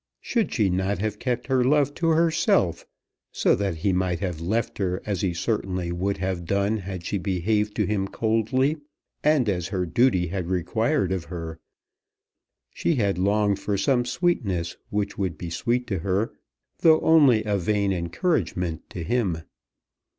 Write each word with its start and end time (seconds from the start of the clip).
Should 0.19 0.51
she 0.51 0.71
not 0.71 0.97
have 0.97 1.19
kept 1.19 1.45
her 1.45 1.63
love 1.63 1.93
to 1.93 2.07
herself, 2.09 2.87
so 3.31 3.53
that 3.53 3.75
he 3.75 3.93
might 3.93 4.19
have 4.19 4.41
left 4.41 4.79
her, 4.79 4.99
as 5.05 5.21
he 5.21 5.31
certainly 5.31 5.91
would 5.91 6.17
have 6.17 6.45
done 6.47 6.77
had 6.77 7.05
she 7.05 7.19
behaved 7.19 7.75
to 7.75 7.85
him 7.85 8.07
coldly, 8.07 8.77
and 9.23 9.47
as 9.47 9.67
her 9.67 9.85
duty 9.85 10.25
had 10.25 10.47
required 10.49 11.11
of 11.11 11.25
her. 11.25 11.59
She 12.71 12.95
had 12.95 13.19
longed 13.19 13.59
for 13.59 13.77
some 13.77 14.03
sweetness 14.05 14.75
which 14.89 15.19
would 15.19 15.37
be 15.37 15.51
sweet 15.51 15.85
to 15.85 15.99
her 15.99 16.33
though 16.79 16.99
only 17.01 17.43
a 17.43 17.55
vain 17.59 17.93
encouragement 17.93 18.89
to 18.89 19.03
him. 19.03 19.43